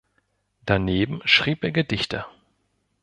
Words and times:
Daneben 0.65 1.21
schrieb 1.25 1.63
er 1.63 1.69
auch 1.69 1.73
Gedichte. 1.73 2.25